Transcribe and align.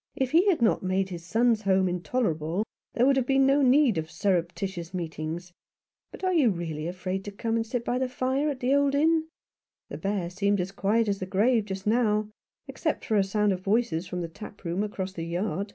"If 0.24 0.30
he 0.30 0.48
had 0.48 0.62
not 0.62 0.82
made 0.82 1.10
his 1.10 1.22
son's 1.26 1.60
home 1.64 1.86
intolerable 1.86 2.64
there 2.94 3.04
would 3.04 3.16
have 3.18 3.26
been 3.26 3.44
no 3.44 3.60
need 3.60 3.98
of 3.98 4.10
surreptitious 4.10 4.94
meetings. 4.94 5.52
But 6.10 6.24
are 6.24 6.32
you 6.32 6.48
really 6.48 6.86
afraid 6.88 7.26
to 7.26 7.30
come 7.30 7.56
and 7.56 7.66
sit 7.66 7.84
by 7.84 7.98
the 7.98 8.08
fire 8.08 8.48
at 8.48 8.60
the 8.60 8.74
old 8.74 8.94
inn? 8.94 9.28
The 9.90 9.98
Bear 9.98 10.30
seemed 10.30 10.62
as 10.62 10.72
quiet 10.72 11.08
as 11.08 11.18
the 11.18 11.26
grave 11.26 11.66
just 11.66 11.86
now— 11.86 12.30
except 12.68 13.04
for 13.04 13.16
a 13.18 13.22
sound 13.22 13.52
of 13.52 13.60
voices 13.60 14.06
from 14.06 14.22
the 14.22 14.28
tap 14.28 14.64
room 14.64 14.82
across 14.82 15.12
the 15.12 15.26
yard." 15.26 15.74